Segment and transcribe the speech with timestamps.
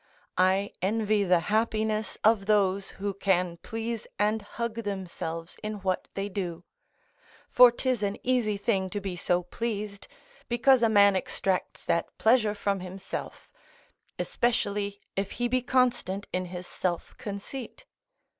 [0.39, 6.27] I envy the happiness of those who can please and hug themselves in what they
[6.27, 6.63] do;
[7.51, 10.07] for 'tis an easy thing to be so pleased,
[10.49, 13.47] because a man extracts that pleasure from himself,
[14.17, 17.85] especially if he be constant in his self conceit.